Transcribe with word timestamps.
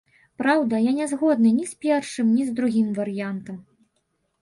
Праўда, 0.41 0.79
я 0.85 0.93
не 0.99 1.05
згодны 1.11 1.53
ні 1.59 1.67
з 1.73 1.87
першым, 1.89 2.35
ні 2.41 2.49
з 2.51 2.59
другім 2.59 2.87
варыянтам. 2.99 3.65